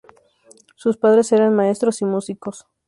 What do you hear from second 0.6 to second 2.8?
Sus padres eran maestros y músicos.